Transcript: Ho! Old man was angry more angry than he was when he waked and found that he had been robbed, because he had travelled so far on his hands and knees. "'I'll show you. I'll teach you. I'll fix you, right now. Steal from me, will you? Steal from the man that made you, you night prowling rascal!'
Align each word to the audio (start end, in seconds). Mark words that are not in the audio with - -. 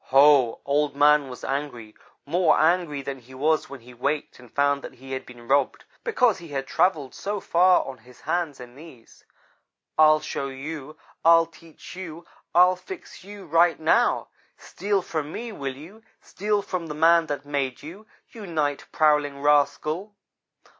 Ho! 0.05 0.59
Old 0.65 0.95
man 0.95 1.29
was 1.29 1.43
angry 1.43 1.93
more 2.25 2.57
angry 2.59 3.03
than 3.03 3.19
he 3.19 3.35
was 3.35 3.69
when 3.69 3.81
he 3.81 3.93
waked 3.93 4.39
and 4.39 4.51
found 4.51 4.81
that 4.81 4.95
he 4.95 5.11
had 5.11 5.27
been 5.27 5.47
robbed, 5.47 5.85
because 6.03 6.39
he 6.39 6.47
had 6.47 6.65
travelled 6.65 7.13
so 7.13 7.39
far 7.39 7.85
on 7.85 7.99
his 7.99 8.21
hands 8.21 8.59
and 8.59 8.75
knees. 8.75 9.23
"'I'll 9.99 10.19
show 10.19 10.47
you. 10.47 10.97
I'll 11.23 11.45
teach 11.45 11.95
you. 11.95 12.25
I'll 12.55 12.75
fix 12.75 13.23
you, 13.23 13.45
right 13.45 13.79
now. 13.79 14.29
Steal 14.57 15.03
from 15.03 15.31
me, 15.31 15.51
will 15.51 15.75
you? 15.77 16.01
Steal 16.19 16.63
from 16.63 16.87
the 16.87 16.95
man 16.95 17.27
that 17.27 17.45
made 17.45 17.83
you, 17.83 18.07
you 18.31 18.47
night 18.47 18.87
prowling 18.91 19.43
rascal!' 19.43 20.15